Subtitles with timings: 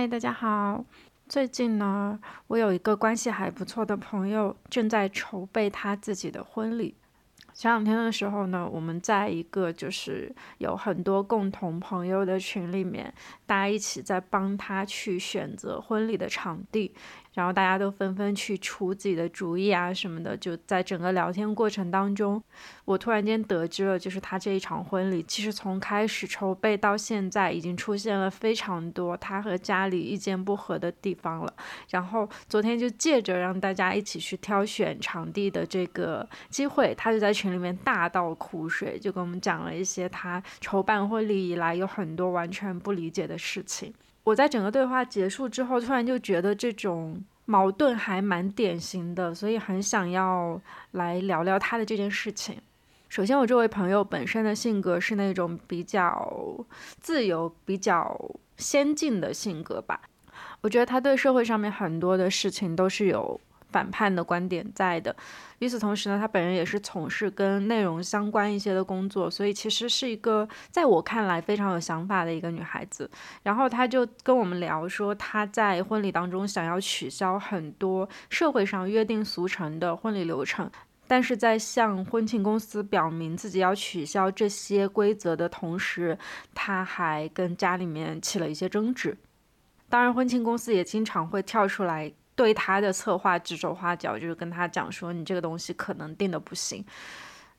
[0.00, 0.82] 嗨，大家好。
[1.28, 6.94] 最近呢，我有一个关系还不错的朋友正在筹备他自己的婚礼。
[7.52, 13.12] 前两天的时候呢，我们在一个就是有很多共同朋友的群里面，
[13.44, 16.94] 大家一起在帮他去选择婚礼的场地。
[17.32, 22.42] 然后大家都纷纷去出自己的主意啊什么的，就在整个聊天过程当中，
[22.84, 31.54] 我突然间得知了，就是他这一场婚礼，其实从开始筹备到现在，已经出现了非常多他和家里意见不合的地方了。
[31.88, 43.94] 然后昨天就借着让大家一起去挑选场地的这个机会，他就在群里面大倒苦水，就跟我们讲了一些他筹办婚礼以来有很多完全不理解的事情。
[44.22, 50.60] 我在整个对话结束之后，突然就觉得这种矛盾还蛮典型的，所以很想要
[50.92, 52.56] 来聊聊他的这件事情。
[53.08, 56.64] 首先，我这位朋友本身的性格是那种比较
[57.00, 58.16] 自由、比较
[58.56, 60.00] 先进的性格吧。
[60.60, 63.40] 我觉得他对社会上面很多的事情都是有。
[63.72, 65.14] 反叛的观点在的。
[65.58, 73.10] 与此同时呢，他本人也是从事跟内容相关一些的工作，所以其实是一个在我看来非常有想法的一个女孩子。
[73.42, 80.70] 然后她就跟我们聊说，她在婚礼当中想要取消很多社会上约定俗成的婚礼流程，
[81.06, 86.16] 但是在向婚庆公司表明自己要取消这些规则的同时，
[86.54, 89.18] 他还跟家里面起了一些争执。
[89.90, 92.10] 当然，婚庆公司也经常会跳出来。
[92.40, 96.82] 对他的策划指手画脚，就是跟他讲说，你这个东西可能定的不行。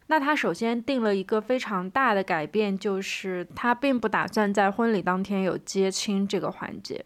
[0.08, 7.06] 那他首先定了一个非常大的改变，就是他并不打算在婚礼当天有接亲这个环节。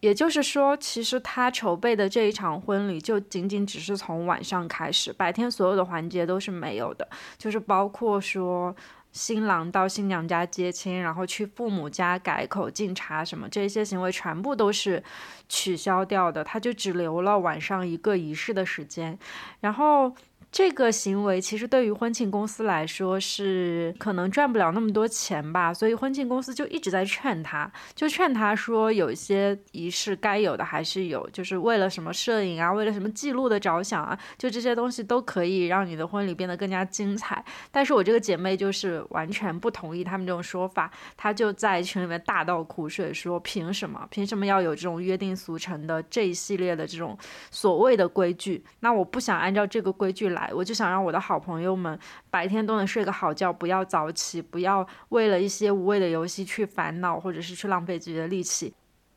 [0.00, 8.74] 也就是说，其实他筹备的这一场婚礼就仅仅只是从晚上开始，白天所有的环节都是没有的，就是包括说。
[9.12, 15.02] 新郎到新娘家接亲，然后去父母家改口敬茶什么，这些行为全部都是
[15.48, 19.18] 取消掉的，他就只留了晚上一个仪式的时间，
[19.60, 20.14] 然后。
[20.52, 37.42] 这个行为其实对于婚庆公司来说是可能赚不了那么多钱吧，所以婚庆公司就一直在劝他，就劝他说有一些仪式该有的还是有，就是为了什么摄影啊，为了什么记录的着想啊，就这些东西都可以让你的婚礼变得更加精彩。
[37.70, 44.06] 但是我这个姐妹就是完全不同意他们这种说法，她就在群里面大倒苦水，说凭什么？
[44.10, 47.16] 凭什么要有这种约定俗成的这一系列的这种
[47.50, 48.62] 所谓的规矩？
[48.80, 50.41] 那我不想按照这个规矩来。
[50.54, 51.98] 我就想让我的好朋友们
[52.30, 58.72] 白天都能睡个好觉，不要早起，不要为了一些无谓的游戏去烦恼，或者是去浪费自己的力气。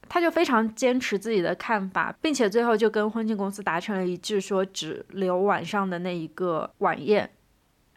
[0.07, 7.27] 他就非常坚持自己的看法，并且最后就跟婚庆公司达成了一致，说只留晚上的那一个晚宴。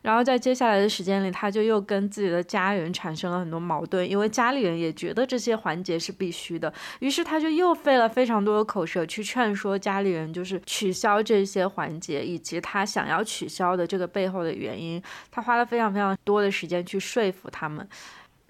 [0.08, 15.02] 然后在接下来的时间里，他就又跟自己的家人产生了很多矛盾，因为家里人也觉得这些环节是必须的，于是他就又费了非常多的口舌去劝说家里人，就是取消这些环节，以及他想要取消的这个背后的原因。
[15.30, 17.86] 他花了非常非常多的时间去说服他们，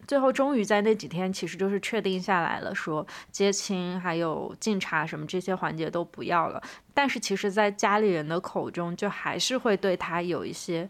[0.07, 6.63] 最后终于在那几天，其实就是确定下来了，说接亲还有敬茶什么这些环节都不要了。
[6.95, 10.89] 但是其实，在家里人的口中，就还是会对他有一些。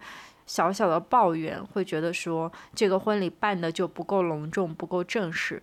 [0.48, 5.62] 小小的抱怨，会觉得说这个婚礼办的就不够隆重，不够正式。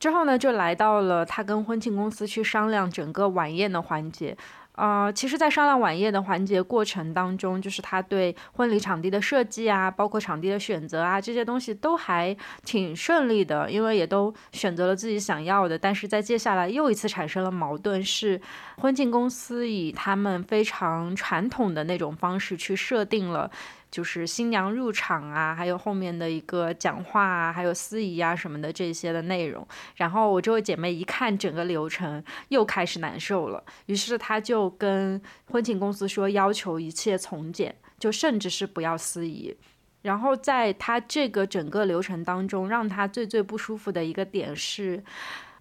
[0.00, 4.36] 之后呢，就来到了他跟婚庆公司去商量整个晚宴的环节。
[4.76, 15.78] 呃，其实，在商量晚宴的环节过程当中，就是他对婚礼场地的设计啊，包括场地的选择啊，这些东西都还挺顺利的，因为也都选择了自己想要的。
[15.78, 18.40] 但是在接下来又一次产生了矛盾，是
[18.78, 23.48] 婚庆公司以他们非常传统的那种方式去设定了。
[23.94, 29.64] 就是新娘入场啊，还有后面的一个讲话啊，还有司仪啊什么的这些的内容。
[29.94, 33.62] 然后我这位姐妹一看整个流程，又开始难受了。
[33.86, 39.56] 于是她就跟婚庆公司说，要求一切从简，就甚至是不要司仪。
[40.02, 45.04] 然后在她这个整个流程当中，让她最最不舒服的一个点是。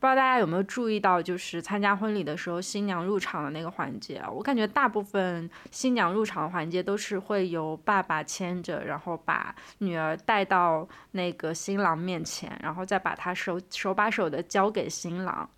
[0.04, 15.50] 不知道大家有没有注意到，就是参加婚礼的时候，新娘入场的那个环节，我感觉大部分新娘入场的环节都是会由爸爸牵着，然后把女儿带到那个新郎面前，然后再把她手手把手的交给新郎。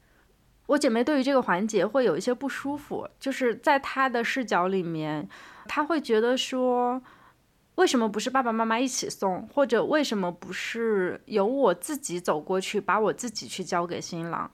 [0.68, 5.28] 我姐妹对于这个环节会有一些不舒服，就是在她的视角里面，
[5.68, 7.02] 她会觉得说。
[7.76, 14.50] 为什么不是爸爸妈妈一起送，或者为什么不是由我自己走过去，把我自己去交给新郎？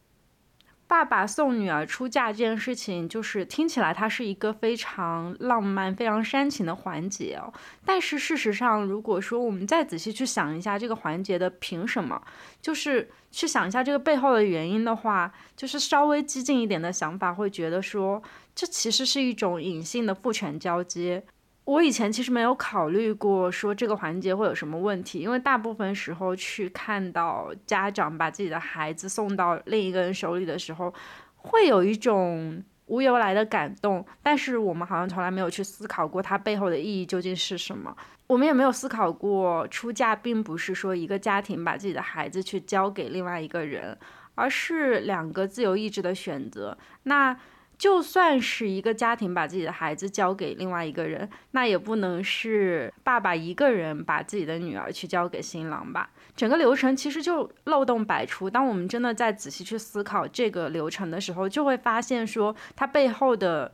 [0.88, 7.54] 爸爸送女儿出嫁这件事情，就是听起来它是一个非常浪漫、非常煽情的环节哦。
[7.86, 12.22] 但是事实上，如果说我们再仔细去想一下这个环节的凭什么，
[12.62, 18.22] 就是去想一下这个背后的原因的话，就是稍微激进一点的想法会觉得说，
[18.54, 21.24] 这其实是一种隐性的父权交接。
[21.64, 30.92] 我以前其实没有考虑过说这个环节会有什么问题，因为大部分时候去看到家长把自己的孩子送到另一个人手里的时候，
[31.36, 34.04] 会有一种无由来的感动。
[34.24, 37.96] 但是我们好像从来没有去思考过它背后的意义究竟是什么。
[38.26, 43.96] 我们也没有思考过出嫁并不是说一个家庭把自己的孩子去交给另外一个人，
[44.34, 46.76] 而是两个自由意志的选择。
[47.04, 47.38] 那。
[47.82, 56.12] 就算是一个家庭把自己的孩子交给另外一个人，那也不能是爸爸一个人把自己的女儿去交给新郎吧？
[56.36, 58.48] 整个流程其实就漏洞百出。
[58.48, 63.72] 当我们真的在仔细去思考这个流程的时候，就会发现说它背后的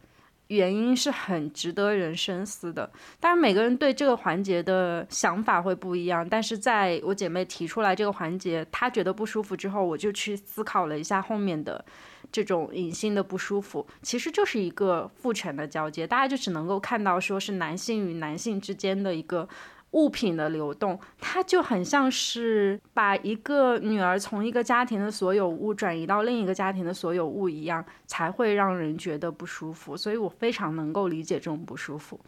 [0.48, 2.90] 原因是很值得人深思的。
[3.20, 6.26] 当然，每个人对这个环节的想法会不一样。
[6.26, 11.84] 但是在我姐妹提出来这个环节，她觉得不舒服之后，我就去思考了一下后面的。
[12.32, 19.48] 这种隐性的不舒服，其实就是一个父权的交接，大家就只能够看到说是男性与男性之间的一个
[19.92, 29.96] 物品的流动，它就很像是把一个女儿从一个家庭的所有物转移到另一个家庭的所有物一样，才会让人觉得不舒服。
[29.96, 32.20] 所以我非常能够理解这种不舒服。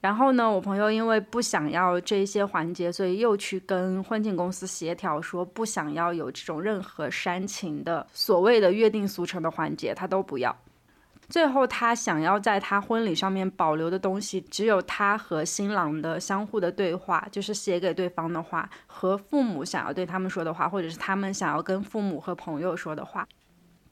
[0.00, 10.54] 然后呢，我朋友因为不想要这些环节，所以又去跟婚庆公司协调，说不想要有这种任何煽情的所谓的约定俗成的环节，他都不要。
[11.28, 23.26] 最后，他想要在他婚礼上面保留的东西，只有他和新郎的相互的对话，就是写给对方的话，和父母想要对他们说的话，或者是他们想要跟父母和朋友说的话。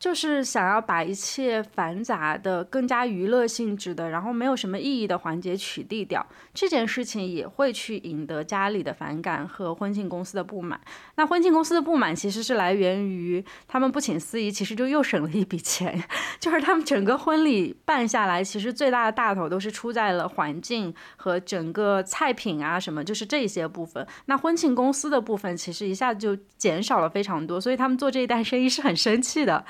[0.04, 10.78] 就是想要把一切繁杂的、更加娱乐性质的，然后没有什么意义的环节取缔掉，这件事情也会去引得家里的反感和婚庆公司的不满。
[11.14, 16.04] 那婚庆公司的不满其实是来源于他们不请司仪，其实就又省了一笔钱。
[16.38, 24.06] 就是他们整个婚礼办下来，其实最大的大头都是出在了环境和整个菜品啊什么，就是这些部分。
[24.26, 29.64] 那婚庆公司的部分其实一下子就减少了非常多，所以他们做这一单生意是很生气的。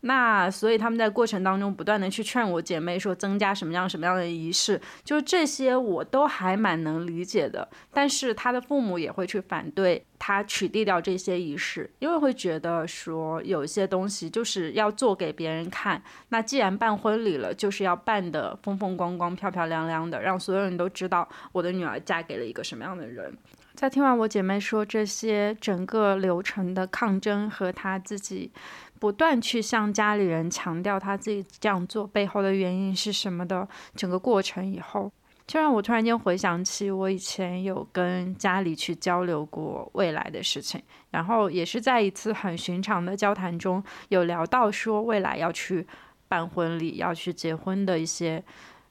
[0.00, 7.68] 那所以他们在过程当中不断的去劝我姐妹说增加什么样什么样的仪式，就这些我都还蛮能理解的。
[7.92, 16.00] 但是他的父母也会去反对他取缔掉这些仪式，因为会觉得说有一些东西就是要做给别人看。
[16.28, 23.36] 那既然办婚礼了，就是要办的风风光光、漂漂亮亮的，让所有人都知道我的女儿嫁给了一个什么样的人。
[23.78, 28.50] 在听完我姐妹说这些整个流程的抗争和她自己。
[28.98, 35.12] 不断去向家里人强调她自己这样做背后的原因是什么的整个过程以后，
[35.46, 40.82] 就让我突然间回想起我以前有跟家里去交流过未来的事情，
[41.12, 45.86] 然后也是在一次很寻常的交谈中有聊到说未来要去
[46.26, 48.42] 办婚礼、要去结婚的一些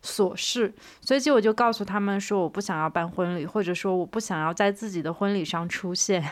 [0.07, 6.24] 琐事，随即我就告诉他们说我不想要办婚礼，或者说我不想要在自己的婚礼上出现。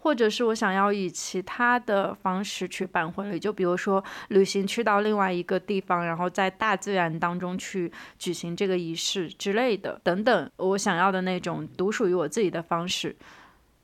[0.00, 13.16] 或者是我想要以其他的方式去办婚礼，就比如说旅行去到另外一个地方，然后在大自然当中去举行这个仪式之类的，等等，我想要的那种独属于我自己的方式，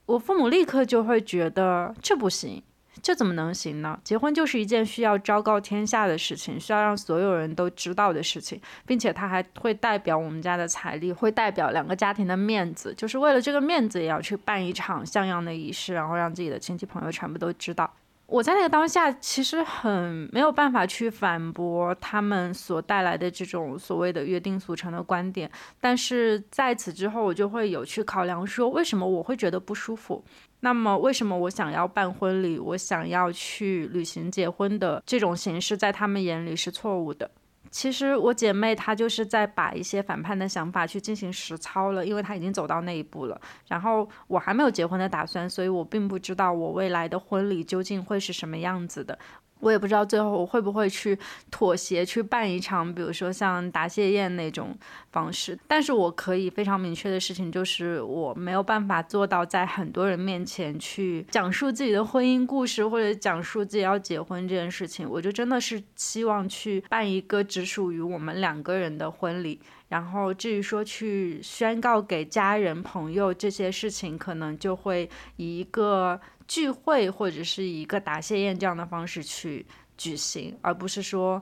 [0.05, 2.63] 我父母立刻就会觉得这不行。
[3.03, 3.99] 这怎么能行呢？
[4.05, 17.91] 结婚就是一件需要昭告天下的事情，需要让所有人都知道的事情，并且它还会代表我们家的财力，会代表两个家庭的面子，就是为了这个面子也要去办一场像样的仪式，然后让自己的亲戚朋友全部都知道。
[18.27, 30.25] 我在那个当下其实很没有办法去反驳他们所带来的这种所谓的约定俗成的观点，但是在此之后，我就会有去考量说，为什么我会觉得不舒服？
[30.61, 37.31] 那么，为什么我想要办婚礼，我想要去旅行结婚的这种形式，在他们眼里是错误的？
[37.71, 43.41] 其实我姐妹她就是在把一些反叛的想法去进行实操了，因为她已经走到那一步了。
[43.69, 49.17] 然后我还没有结婚的打算，所以我并不知道我未来的婚礼究竟会是什么样子的。
[49.61, 51.19] 我也不知道最后我会不会去
[51.51, 54.77] 妥协去办一场，比如说像答谢宴那种
[55.13, 55.59] 方式。
[55.69, 65.09] 但是我可以非常明确的事情就是，我没有办法做到在很多人面前去讲述自己的婚姻故事，或者讲述自己要结婚这件事情。
[65.09, 69.61] 我就真的是希望去办一个只属于我们两个人的婚礼。
[69.89, 76.21] 然后至于说去宣告给家人朋友这些事情，可能就会以一个。
[76.51, 79.65] 聚会或者是一个答谢宴这样的方式去
[79.97, 81.41] 举行，而不是说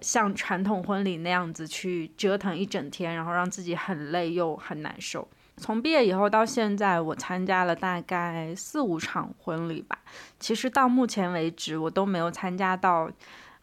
[0.00, 5.26] 像传统婚礼那样子去折腾一整天，然后让自己很累又很难受。
[5.56, 9.98] 从毕业以后到现在，我参加了大概四五场婚礼吧。
[10.38, 13.10] 其实到目前为止，我都没有参加到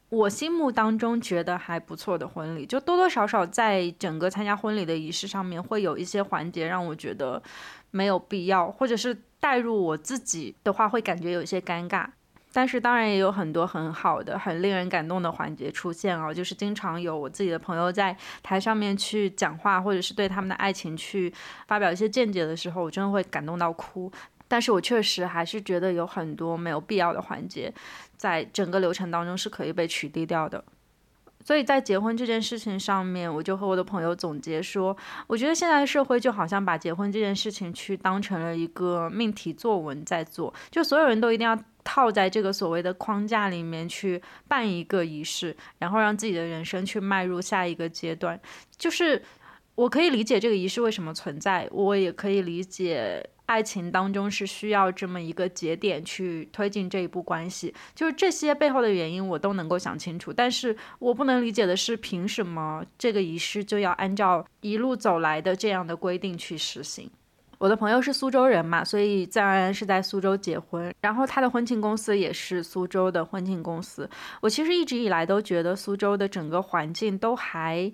[0.10, 2.65] 我心目当中觉得还不错的婚礼。
[2.65, 7.41] 就多多少少在整个参加婚礼的仪式上面，会有一些环节让我觉得
[7.91, 12.07] 没有必要，或者是带入我自己的话，会感觉有一些尴尬。
[12.53, 21.33] 但是当然也有很多很好的、很令人感动的环节出现哦，就是经常有我自己的朋友在台上面去讲话，或者是对他们的爱情去
[21.67, 24.12] 发表一些见解的时候，我真的会感动到哭。
[24.50, 27.74] 但是我确实还是觉得有很多没有必要的环节，
[28.17, 30.62] 在整个流程当中是可以被取缔掉的。
[31.43, 34.95] 所以在结婚这件事情上面，我就和我的朋友总结说，
[35.27, 48.39] 我觉得现在社会就好像把结婚这件事情去当成了一个命题作文在做，就所有人都一定要套在这个所谓的框架里面去办一个仪式，然后让自己的人生去迈入下一个阶段。
[48.77, 49.21] 就是
[49.75, 53.29] 我可以理解这个仪式为什么存在，我也可以理解。
[53.47, 67.11] 爱情当中是需要这么一个节点去推进这一步关系，就是这些背后的原因我都能够想清楚，但是我不能理解的是，凭什么这个仪式就要按照一路走来的这样的规定去实行？
[67.57, 74.09] 我的朋友是苏州人嘛，所以自然是在苏州结婚，然后他的婚庆公司也是苏州的婚庆公司。
[74.39, 77.91] 我其实一直以来都觉得苏州的整个环境都还。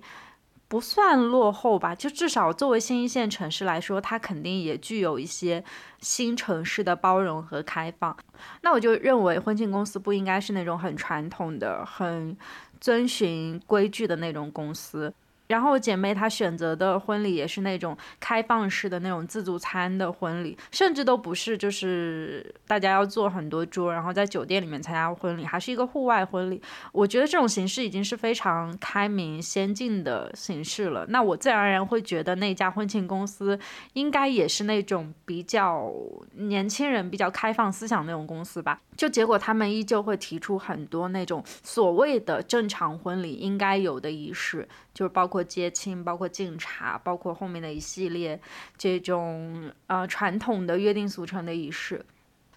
[0.67, 5.63] 不算落后吧，就至少作为新一线城市来说，它肯定也具有一些
[6.01, 8.15] 新城市的包容和开放。
[8.61, 12.37] 那我就认为婚庆公司不应该是那种很传统的、很
[12.81, 15.13] 遵循规矩的那种公司。
[15.47, 26.61] 然后姐妹她选择的婚礼也是那种开放式的那种自助餐的婚礼，甚至都不是就是大家要做很多桌，然后在酒店里面参加婚礼，还是一个户外婚礼。
[26.91, 31.05] 我觉得这种形式已经是非常开明先进的形式了。
[31.09, 33.57] 那我自然而然会觉得那家婚庆公司
[33.93, 35.91] 应该也是那种比较
[36.33, 38.81] 年轻人、比较开放思想那种公司吧。
[38.97, 44.67] 就结果他们依旧会提出很多那种所谓的正常婚礼应该有的仪式。
[44.93, 48.39] 就是包括接亲，包括敬茶，包括后面的一系列
[48.79, 52.03] 这种呃传统的约定俗成的仪式，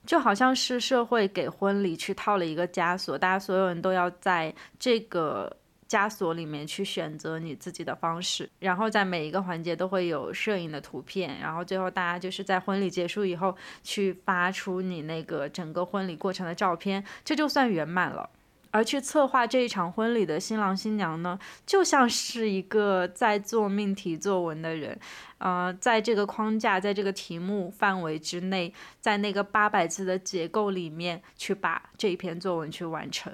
[0.06, 5.54] 就好像是社会给婚礼去套了一个枷锁，大家所有人都要在这个
[5.90, 18.30] 枷锁里面去选择你自己的方式，然后在每一个环节都会有摄影的图片，然后最后大家就是在婚礼结束以后去发出你那个整个婚礼过程的照片，这就算圆满了。
[18.72, 24.96] 而去策划这一场婚礼的新郎新娘呢，就像是一个在做命题作文的人，
[25.38, 33.32] 呃，在这个框架，在这个题目范围之内，在那个八百字的结构里面去把这一篇作文去完成。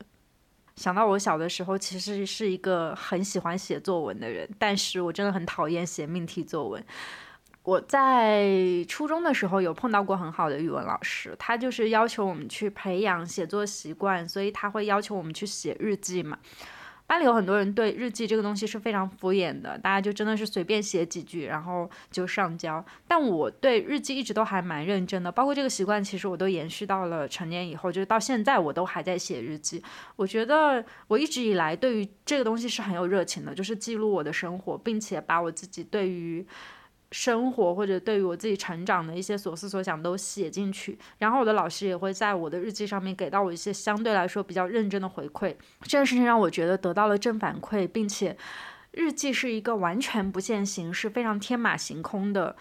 [0.76, 6.84] 想到我小的时候，其实是一个很喜欢写作文的人，但是我真的很讨厌写命题作文。
[7.62, 8.46] 我在
[8.86, 16.38] 初中的时候有碰到过很好的语文老师，他就是要求我们去培养写作习惯，所以他会要求我们去写日记嘛。
[17.06, 22.84] 班里有很多人对日记这个东西是非常敷衍的，大家就真的是随便写几句，然后就上交。
[23.06, 29.82] 但我对日记一直都还蛮认真的，包括这个习惯，其实我都延续到了成年以后，就是到现在我都还在写日记。
[30.16, 36.46] 我觉得我一直以来对于这个东西是很有热情的，就是记录我的生活，并且把我自己对于。
[37.12, 45.54] 生活或者对于我自己成长的一些所思所想都写进去，然后我的老师也会在我的日记上面给到我一些相对来说比较认真的回馈。
[45.82, 48.36] 这件事情让我觉得得到了正反馈，并且
[48.90, 52.56] 日记是一个完全不限形式、非常天马行空的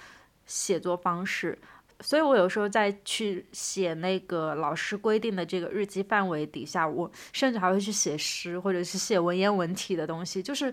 [0.45, 1.57] 写作方式。
[2.01, 10.71] 所以我有时候在去写那个老师规定的这个日记范围底下，我甚至还会去写诗或者是写文言文体的东西，就是。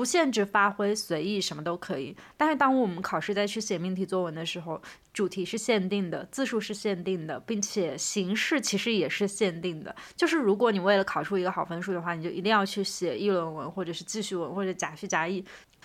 [0.00, 2.16] 不限制发挥，随意什么都可以。
[2.34, 4.80] 但是当我们考试再去写命题作文的时候，
[5.12, 9.94] 主题是限定的，字数是限定的，并且形式其实也是限定的。
[10.16, 15.44] 就是如果你为了考出一个好分数的话，你就一定要去写议论文，或者是记叙文，或者假叙假议。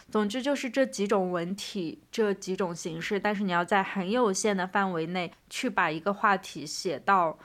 [0.10, 3.20] 总之就是这几种文体，这几种形式。
[3.20, 7.38] 但是你要在很有限的范围内去把一个话题写到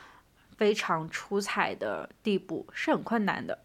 [0.56, 3.58] 非常出彩的地步，是很困难的。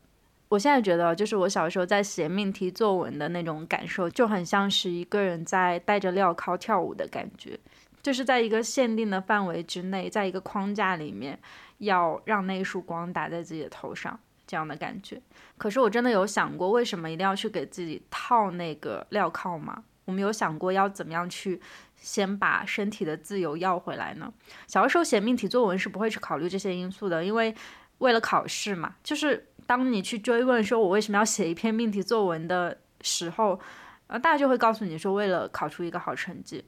[0.48, 7.60] 我现在觉得，就是我小时候在写命题作文的那种感受，就很像是一个人在戴着镣铐跳舞的感觉，
[8.04, 11.40] 就是在一个限定的范围之内，在一个框架里面，
[11.80, 15.20] 要让那一束光打在自己的头上，这样的感觉。
[15.58, 19.84] 可是我真的有想过，为什么一定要去给自己套那个镣铐吗？
[20.06, 21.60] 我们有想过要怎么样去
[21.96, 24.32] 先把身体的自由要回来呢？
[24.68, 27.56] 小的时候写命题作文是不会去考虑这些因素的，因为
[27.98, 28.96] 为了考试嘛。
[29.04, 33.60] 就是当你去追问说我为什么要写一篇命题作文的时候，
[34.08, 36.64] 呃，大家就会告诉你说为了考出一个好成绩。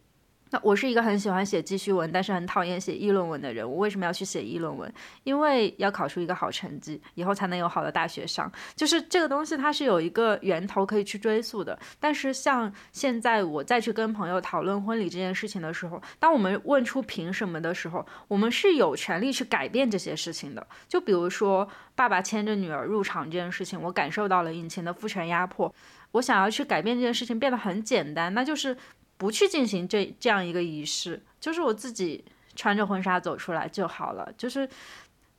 [0.50, 3.70] 那我是一个很喜欢写记叙文，但是很讨厌写议论文的人。
[3.70, 4.92] 我为什么要去写议论文？
[5.24, 8.52] 因为要考出一个好成绩，以后才能有好的大学上。
[8.76, 11.78] 就是这个东西，它是有一个源头可以去追溯的。
[12.00, 20.66] 但是像现在我再去跟朋友讨论婚礼这件事情的时候，当我们问出凭什么的时候，我们是有权利去改变这些事情的。
[20.88, 25.74] 就比如说，爸爸牵着女儿入场这件事情，我感受到了以前的父权压迫。
[26.14, 28.76] 我想要去改变这件事情，变得很简单，那就是。
[29.18, 32.24] 不去进行这这样一个仪式，就是我自己
[32.56, 34.32] 穿着婚纱走出来就好了。
[34.38, 34.68] 就是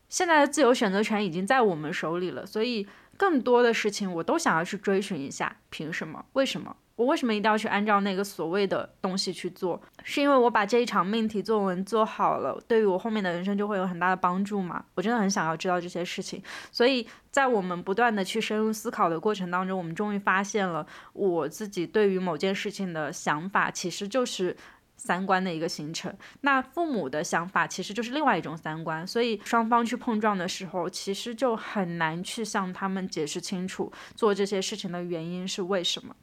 [0.09, 2.87] 现在的自由选择权已经在我们手里了，所以
[3.19, 6.25] 更多的事情我都想要去追寻一下，凭什么？
[6.33, 6.75] 为什么？
[6.97, 9.81] 我为什么一定要去按照那个所谓的东西去做？
[10.03, 14.85] 是因为我把这一场命题作文做好了，对于我后面的人生就会有很大的帮助吗？
[14.95, 16.43] 我真的很想要知道这些事情。
[16.73, 24.57] 所以在我们不断的去深入思考的过程当中，我们终于发现了我自己对于某件事情的想法，其实就是
[24.99, 26.15] 三观的一个形成。
[26.43, 36.15] 那父母的想法其实就是另外一种三观，所以双方去碰撞的时候，其实就很难去向他们解释清楚做这些事情的原因是为什么。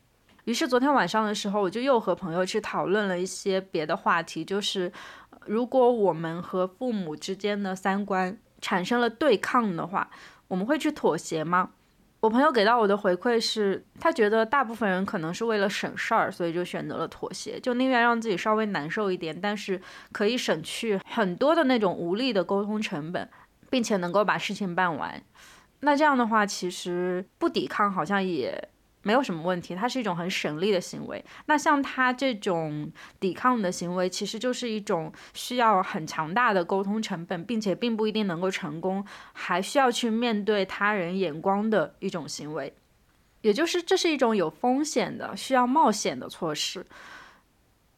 [0.43, 4.91] 于是昨天晚上的时候，我就又和朋友去讨论了一些别的话题，就是
[5.45, 10.11] 如果我们和父母之间的三观产生了对抗的话，
[10.47, 11.71] 我们会去妥协吗？
[12.25, 19.79] 我朋友给到我的回馈是，他觉得大部分人可能是为了省事儿，所以就选择了妥协，就宁愿让自己稍微难受一点，但是
[20.11, 23.29] 可以省去很多的那种无力的沟通成本，
[23.69, 25.21] 并且能够把事情办完。
[25.81, 28.69] 那这样的话，其实不抵抗好像也。
[29.05, 31.23] 没有什么问题，它是一种很省力的行为。
[31.45, 42.73] 那像他这种抵抗的行为，其实就是一种需要很强大的沟通成本，并且并不一定能够成功，还需要去面对他人眼光的一种行为。
[43.41, 46.83] 也就是这是一种有风险的、需要冒险的措施。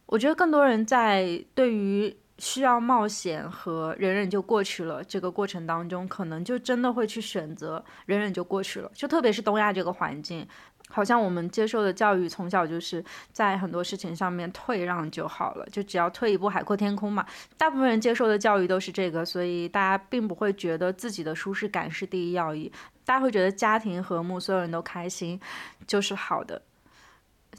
[0.08, 8.92] 我觉得更多人在对于需要冒险和忍忍就过去了这个过程当中，可能就真的会去选择忍忍就过去了。
[8.94, 10.46] 就特别是东亚这个环境。
[10.90, 17.26] 好像我们接受的教育从小就是在很多事情上面退让就好了，就只要退一步海阔天空嘛。
[17.58, 22.72] 大部分人接受的教育都是这个，所以大家并不会觉得自己的舒适感是第一要义，
[23.06, 25.40] 大家会觉得家庭和睦，所有人都开心
[25.86, 26.62] 就是好的。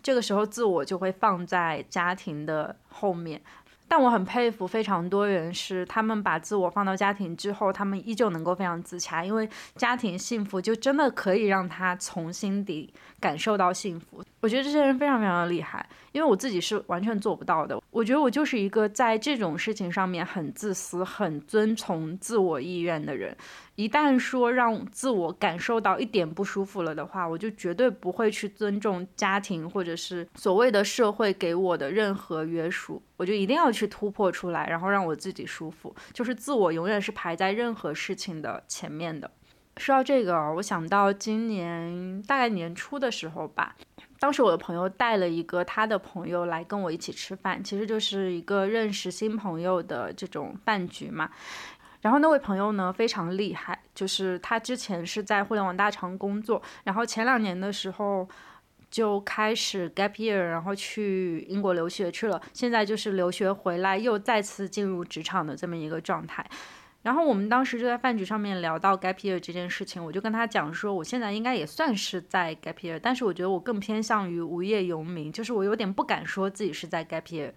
[0.00, 3.42] 这个时候自我就会放在家庭的后面。
[3.88, 14.22] 但我很佩服非常多人，是他们把自我放到家庭之后，他们依旧能够非常自洽，因为家庭幸福就真的可以让他从心底感受到幸福。
[14.40, 17.80] 我觉得这些人非常非常的厉害，因为我自己是完全做不到的。
[17.90, 23.36] 我觉得我就是一个在这种事情上面很自私、很遵从自我意愿的人。
[23.74, 33.02] 一旦说让自我感受到一点不舒服了的话，我就绝对不会去尊重家庭或者是所谓的社会给我的任何约束。
[33.16, 35.94] 我就一定要去突破出来，然后让我自己舒服。
[36.12, 39.28] 就是自我永远是排在任何事情的前面的。
[39.76, 43.76] 说到这个，我想到今年大概年初的时候吧，
[44.18, 51.30] 当时我的朋友带了一个他的朋友来跟我一起吃饭，其实就是一个认识新朋友的这种饭局嘛。
[52.00, 58.28] 然后那位朋友呢非常厉害，就是他之前是在互联网大厂工作，然后前两年的时候
[58.90, 66.48] 就开始 gap year，然后去英国留学去了，现在就是留学回来又再次进入职场的这么一个状态。
[67.02, 77.52] 然后我们当时就在饭局上面聊到 gap year 这件事情，我就跟他讲说，我现在应该也算是在 gap year，但是我觉得我更偏向于无业游民，就是我有点不敢说自己是在 gap year。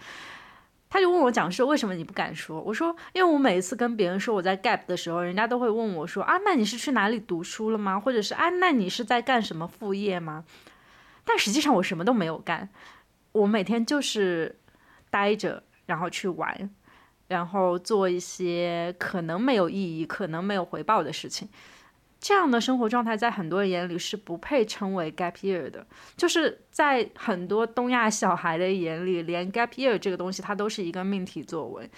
[0.89, 2.61] 他就问我讲说为什么你不敢说？
[2.61, 7.99] 我说因为我每一次跟别人说我在 gap 的时候，人家都会问我说啊，那你是去哪里读书了吗？
[7.99, 10.43] 或者是啊，那你是在干什么副业吗？
[11.23, 12.67] 但实际上我什么都没有干，
[13.31, 14.59] 我每天就是
[15.09, 16.69] 待着，然后去玩，
[17.31, 21.47] 然后做一些可能没有意义、可能没有回报的事情。
[22.19, 31.89] 这样的生活状态在很多人眼里是不配称为 gap year 的，就是在很多东亚小孩的眼里，连 gap year 这个东西它都是一个命题作文。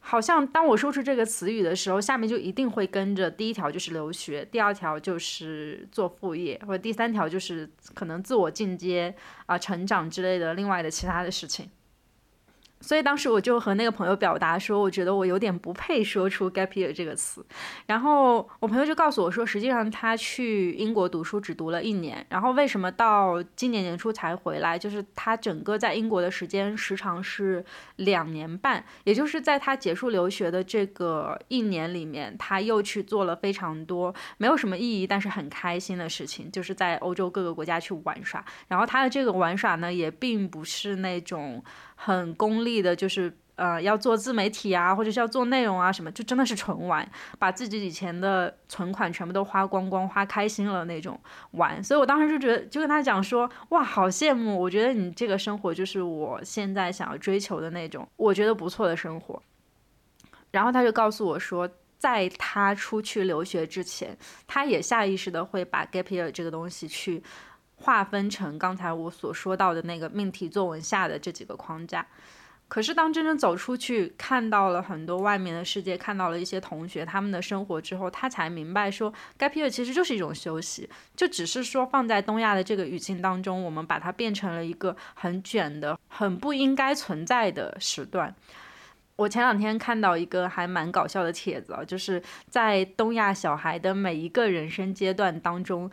[0.00, 9.12] 好像当我说出这个词语的时候，下面就一定会跟着第一条就是留学，第二条就是做副业，或者第三条就是可能自我进阶
[9.46, 11.68] 啊、成长之类的另外的其他的事情。
[12.80, 17.44] 所以当时我就和那个朋友表达说，我觉得我有点不配说出 gap year 这个词。
[17.86, 24.78] 然后我朋友就告诉我说，实际上他去英国读书只读了一年，然后为什么到今年年初才回来？
[24.78, 27.64] 就是他整个在英国的时间时长是
[27.96, 38.44] 两年半，也就是在他结束留学的这个一年里面，他又去做了非常多没有什么意义，但是很开心的事情，就是在欧洲各个国家去玩耍。
[38.68, 41.62] 然后他的这个玩耍呢，也并不是那种。
[42.00, 47.06] 很功利的，就是呃要做自媒体啊，或者是要做内容啊什么，就真的是纯玩，
[47.40, 51.82] 把自己以前的存款全部都花光光，花开心了那种玩。
[51.82, 59.42] 所以我当时就觉得，就跟他讲说，哇，好羡慕，我觉得你这个生活就是我现在想要追求的那种，我觉得不错的生活。
[60.52, 67.20] 然后他就告诉我说，在他出去留学之前，他也下意识的会把 gap year 这个东西去。
[67.80, 72.06] 划分成刚才我所说到的那个命题作文下的这几个框架，
[72.66, 88.34] 可是当真正走出去，看到了很多外面的世界，看到了一些同学他们的生活之后，他才明白说，gap year 其实就是一种休息，就只是说放在东亚的这个语境当中，我们把它变成了一个很卷的、很不应该存在的时段。
[89.16, 95.90] 我前两天看到一个还蛮搞笑的帖子啊，就是在东亚小孩的每一个人生阶段当中。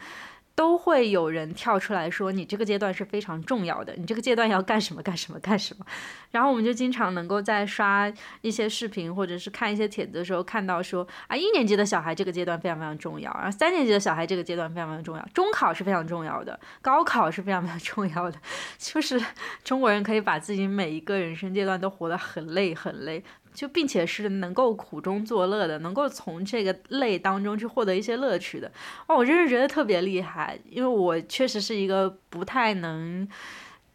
[0.55, 5.85] 都会有人跳出来说，你这个阶段是非常重要的，你这个阶段要干什么干什么干什么。
[6.31, 18.37] 然后我们就经常能够在刷一些视频或者是看一些帖子的时候看到说，啊，一年级的小孩这个阶段非常非常重要，然后三年级的小孩这个阶段非常非常重要，中考是非常重要的，高考是非常非常重要的，
[18.79, 19.21] 就是
[19.63, 23.23] 中国人可以把自己每一个人生阶段都活得很累很累。
[23.55, 28.71] 就并且是能够苦中作乐的，能够从这个累当中去获得一些乐趣的，
[29.07, 33.27] 哦，我真是觉得特别厉害，因为我确实是一个不太能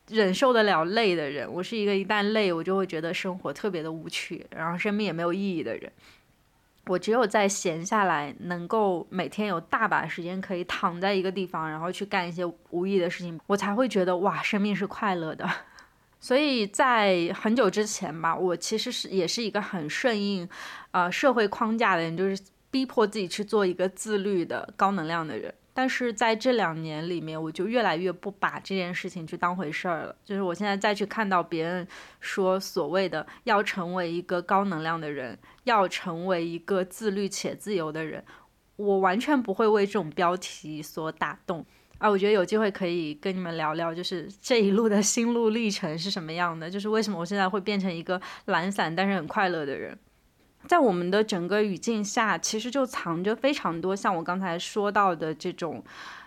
[0.08, 5.92] 忍受得了累的人，我是一个一旦累我就会觉得生活特别的无趣，然后生命也没有意义的人。
[6.86, 15.48] 我只有在闲下来，能够每天有大把时间可以躺在一个地方，然后去干一些无意义的事情，我才会觉得哇，生命是快乐的。
[16.20, 20.46] 所以在很久之前吧，我其实是也是一个很顺应，
[20.90, 25.52] 呃，社会框架的人，就是逼迫自己去做一个自律的高能量的人。
[25.72, 30.14] 但是在这两年里面，我就越来越不把这件事情去当回事儿了。
[30.22, 31.86] 就是我现在再去看到别人
[32.18, 38.22] 说所谓的要成为一个高能量的人，要成为一个自律且自由的人，
[38.76, 41.64] 我完全不会为这种标题所打动。
[42.00, 49.96] 啊，我觉得有机会可以跟你们聊聊，就是这一路的心路历程是什么样的，就是为什么我现在会变成一个懒散但是很快乐的人。
[50.66, 55.84] 在我们的整个语境下，其实就藏着非常多像我刚才说到的这种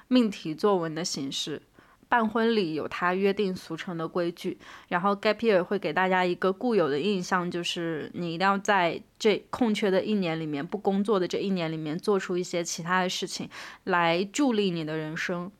[0.09, 1.59] 命题作文的形式。
[2.07, 4.55] 办婚礼有它约定俗成的规矩，
[4.89, 13.49] 然后 gap year 会给大家一个固有的印象，就是你一定要在这空缺的一年里面，不工作的这一年里面，做出一些其他的事情
[13.85, 15.51] 来助力你的人生。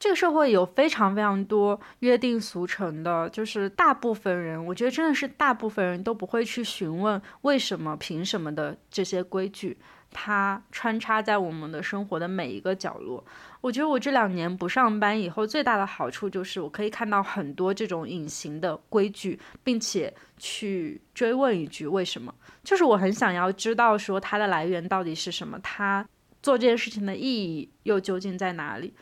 [0.00, 9.76] 这个社会有非常非常多约定俗成的，就是大部分人，我觉得真的是大部分人都不会去询问为什么、凭什么的这些规矩，
[10.10, 13.22] 它穿插在我们的生活的每一个角落。
[13.60, 22.34] 我觉得我这两年不上班以后最大的好处就是，我可以看到很多这种隐形的规矩，并且去追问一句为什么，
[22.64, 26.08] 就是我很想要知道说它的来源到底是什么，它
[26.42, 28.94] 做这件事情的意义又究竟在哪里。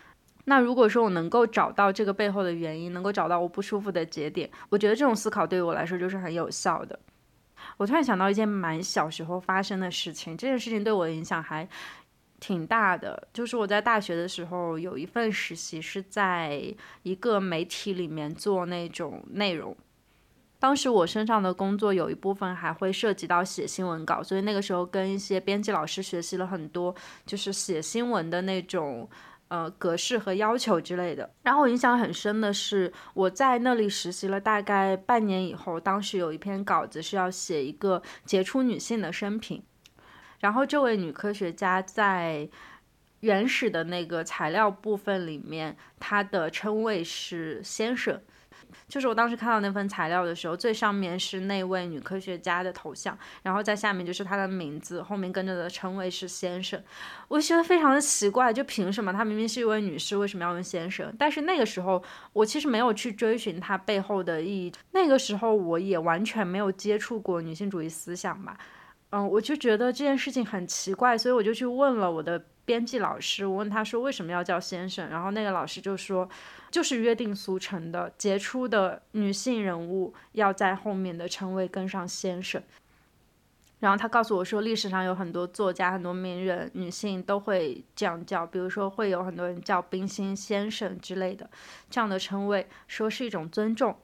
[0.49, 6.99] 那如果说我能够找到这个背后的原因，能够找到我不舒服的节点，我觉得这种思考对于我来说就是很有效的。
[7.77, 11.69] 我突然想到一件蛮小时候发生的事情，这件事情对我的影响还
[12.41, 13.29] 挺大的。
[13.31, 19.77] 就是我在大学的时候有一份实习是在一个媒体里面做那种内容，
[20.59, 26.95] 当时我身上的工作有一部分还会涉及到写新闻稿，所以那个时候跟一些编辑老师学习了很多，
[27.27, 29.07] 就是写新闻的那种。
[29.49, 31.29] 呃，格式和要求之类的。
[31.43, 39.63] 然后我印象很深的是，我在那里实习了大概半年以后，当时有一篇稿子是要写一个杰出女性的生平，
[40.41, 42.49] 然后这位女科学家在
[43.21, 48.21] 原始的那个材料部分里面，她的称谓是先生。
[48.89, 56.83] 就是我当时看到那份材料的时候，最上面是那位女科学家的头像，然后在下面就是她的名字，后面跟着的称谓是先生。
[57.29, 61.15] 我觉得非常的奇怪，就凭什么她明明是一位女士，为什么要用先生？
[61.19, 62.03] 但是那个时候
[62.33, 68.59] 我其实没有去追寻它背后的意义，那个时候我也完全没有接触过女性主义思想吧。
[69.11, 76.29] 嗯，我就觉得这件事情很奇怪，所以我就去问了我的编辑老师，我问他说为什么要叫先生，然后那个老师就说，
[76.71, 82.63] 就是约定俗成的，杰出的女性人物要在后面的称谓跟上先生。
[83.81, 91.49] 然后他告诉我说，历史上有很多作家、很多名人、女性都会这样叫，比如说会有很多人叫冰心先生之类的，
[91.89, 93.97] 这样的称谓说是一种尊重。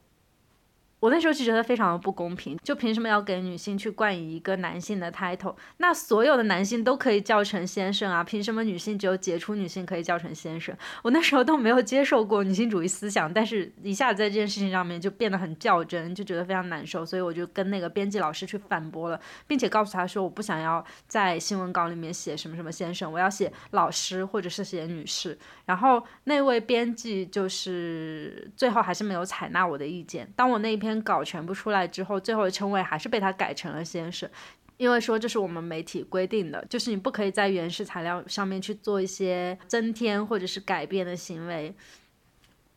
[1.04, 5.54] 我那时候就觉得非常的不公平，就凭什么要给女性去冠以一个男性的 title？
[5.76, 10.74] 那所有的男性都可以叫成先生啊，凭什么女性只有杰出女性可以叫成先生？
[11.02, 25.38] 我那时候都没有接受过女性主义思想，但是一下子在这件事情上面就变得很较真，就觉得非常难受，所以我就跟那个编辑老师去反驳了，并且告诉他说，我不想要在新闻稿里面写什么什么先生，我要写老师或者是写女士。
[25.66, 30.93] 然后那位编辑就是最后还是没有采纳我的意见，当我那一篇。
[31.02, 34.28] 稿全部出来之后，最后的称谓还是被他改成了先生，
[34.76, 41.74] 因为说这是我们媒体规定的，就是你不可以在原始材料上面去做一些增添或者是改变的行为。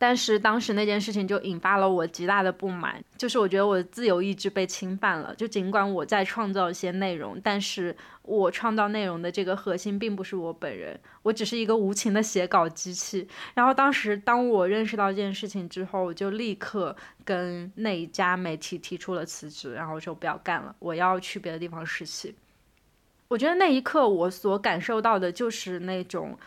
[0.00, 5.34] 但是当时那件事情就引发了我极大的不满，就是我觉得我的自由意志被侵犯了。
[5.34, 13.26] 就尽管我在创造一些内容，但是我创造内容的这个核心并不是我本人，我只是一个无情的写稿机器。
[13.54, 22.32] 然后当时当我认识到这件事情之后，我就立刻跟那一家媒体提出了辞职，然后说不要干了，我要去别的地方实习。
[23.26, 26.38] 我觉得那一刻我所感受到的就是那种。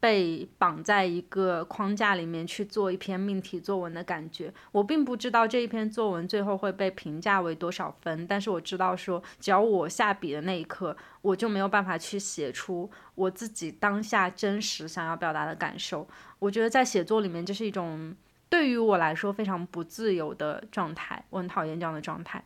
[0.00, 16.08] 被绑在一个框架里面去做一篇命题作文的感觉，我并不知道这一篇作文最后会被评价为多少分，但是我知道说，只要我下笔的那一刻，我就没有办法去写出我自己当下真实想要表达的感受。
[16.38, 18.16] 我觉得在写作里面，这是一种
[18.48, 22.42] 对于我来说非常不自由的状态，我很讨厌这样的状态。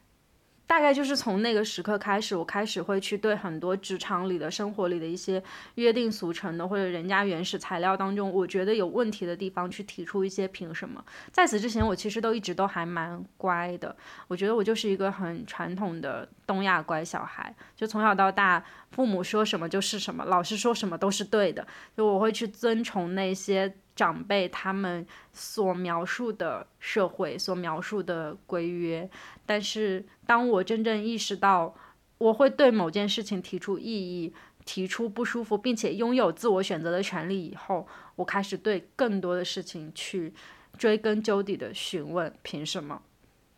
[0.67, 5.43] 大概就是从那个时刻开始，我开始会去对很多职场里的生活里的一些
[5.75, 11.05] 约定俗成的，或者人家原始材料当中，我觉得有问题的地方去提出一些凭什么。
[11.31, 13.95] 在此之前，我其实都一直都还蛮乖的，
[14.27, 23.75] 我觉得我就是一个很传统的东亚乖小孩，就从小到大，父母说什么就是什么，老师说什么都是对的，就我会去遵从那些。
[23.97, 29.09] 长辈他们所描述的社会，所描述的规约，
[29.47, 31.73] 但是当我真正意识到
[32.19, 40.35] 我会对某件事情提出异议、提出不舒服，并且拥有自我选择的权利以后，我开始对更多的事情去
[40.77, 43.01] 追根究底的询问凭什么，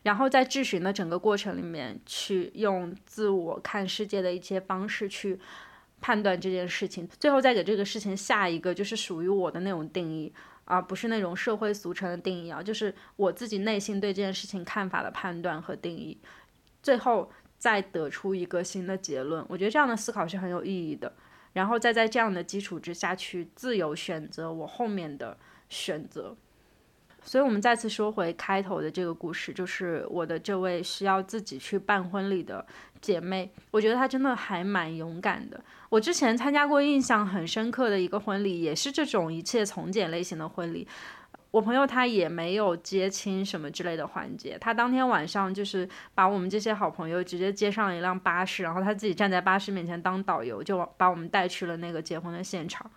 [0.06, 5.38] 然后在质询的整个过程里面，去用自我看世界的一些方式去。
[5.98, 10.30] 判断这件事情，最后再给这个事情下一个就是属于我的那种定义，
[10.66, 16.16] 而不是那种社会俗称的定义啊，就是我自己内心对这件事情看法的判断和定义，
[16.82, 19.42] 最后再得出一个新的结论。
[19.48, 21.10] 我觉得这样的思考是很有意义的，
[21.54, 25.36] 然后再在这样的基础之下去自由选择我后面的
[25.70, 26.36] 选择。
[27.26, 32.64] 所以，我们再次说回开头的这个故事，就是我的这位需要自己去办婚礼的
[33.00, 33.50] 姐妹。
[33.72, 35.60] 我觉得她真的还蛮勇敢的。
[35.88, 40.86] 我之前参加过印象很深刻的一个婚礼，也是这种一切从简类型的婚礼。
[41.50, 52.88] 我朋友他也没有接亲什么之类的环节，他当天晚上就是把我们这些好朋友直接接上了一辆巴士，然后他自己站在巴士面前当导游，就把我们带去了那个结婚的现场。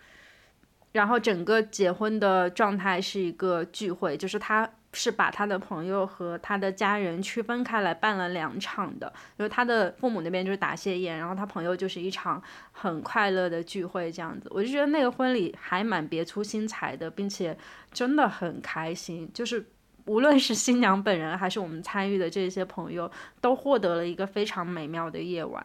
[0.92, 14.50] 然后整个结婚的状态是一个聚会，就是他是把他的朋友和他的家人区分开来办了两场的，就是他的父母那边就是答谢宴，然后他朋友就是一场很快乐的聚会这样子。
[14.52, 17.56] 我就觉得那个婚礼还蛮别出心裁的，并且
[17.92, 19.64] 真的很开心，就是
[20.06, 25.64] 无论是新娘本人还是我们参与的这些朋友，都获得了一个非常美妙的夜晚。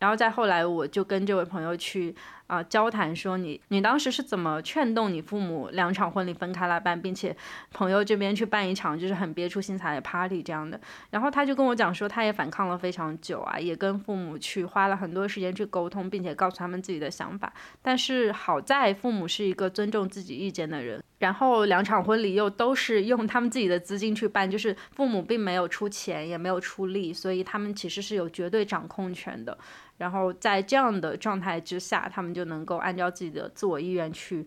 [0.00, 2.14] 然后再后来，我就跟这位朋友去。
[2.46, 7.34] 啊，交谈说你你当时是怎么劝动你父母两场婚礼分开来办，并且
[7.72, 10.78] 朋友这边去办一场就是很别出心裁的 party 这样的。
[11.10, 17.52] 然后他就跟我讲说，他也反抗了非常久啊，也跟父母去花了很多时间去沟通，并且告诉他们自己的想法。
[17.80, 29.56] 但是好在父母是一个尊重自己意见的人，然后两场婚礼又都是用他们自己的资金去办，就是父母并没有出钱，也没有出力，所以他们其实是有绝对掌控权的。
[29.96, 34.46] 然后在这样的状态之下，他们就能够按照自己的自我意愿去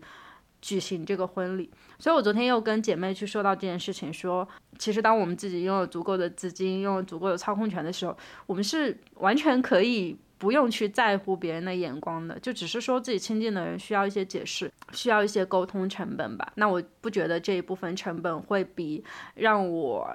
[0.60, 1.70] 举行这个婚礼。
[1.98, 4.46] 所以我昨天又跟姐妹去说到这件事情，说
[4.78, 16.52] 其实当我们自己拥有足够的资金、拥有足够的操控权的时候，我们是完全可以不用去在乎别人的眼光的，就只是说自己亲近的人需要一些解释，需要一些沟通成本吧。
[16.54, 19.02] 那我不觉得这一部分成本会比
[19.34, 20.08] 让我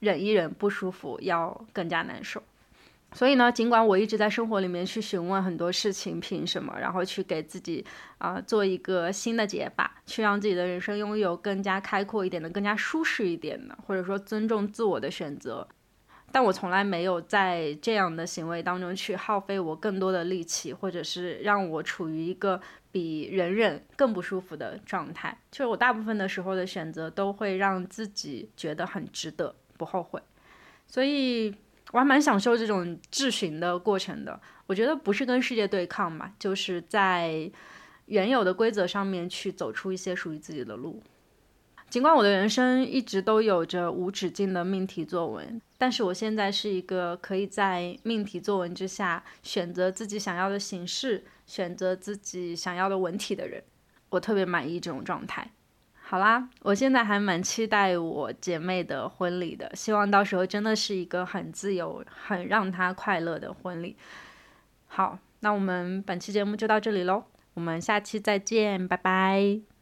[0.00, 2.42] 忍一忍不舒服要更加难受。
[3.16, 7.82] 所以呢，尽管我一直在生活里面去询问很多事情凭什么，然后去给自己
[8.18, 15.66] 啊做一个新的解法，去让自己的人生拥有更加开阔一点的、更加舒适一点的，或者说尊重自我的选择，
[16.30, 22.60] 但我从来没有在这样的行为当中去耗费我更多的力气，或者是让我处于一个
[22.92, 25.40] 比忍忍更不舒服的状态。
[25.50, 30.20] 就是我大部分的时候的选择都会让自己觉得很值得，不后悔，
[30.86, 31.54] 所以。
[31.92, 34.40] 我还蛮享受这种质询的过程的。
[34.66, 37.50] 我觉得不是跟世界对抗嘛，就是在
[38.06, 41.02] 原有的规则上面去走出一些属于自己的路。
[41.88, 53.62] 尽管我的人生一直都有着无止境的命题作文，但是我现在是一个可以在命题作文之下选择自己想要的形式、选择自己想要的文体的人。
[54.08, 55.52] 我特别满意这种状态。
[56.08, 63.96] 好啦，我现在还蛮期待我姐妹的婚礼的，希望到时候真的是一个很自由、很让她快乐的婚礼。
[64.86, 69.75] 好，那我们本期节目就到这里喽，我们下期再见，拜拜。